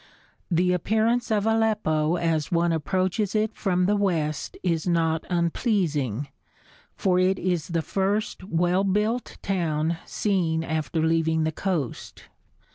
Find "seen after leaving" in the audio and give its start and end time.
10.07-11.43